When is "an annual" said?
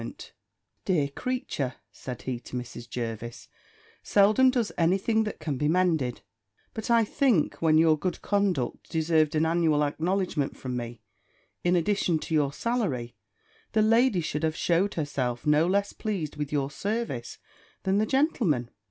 9.35-9.83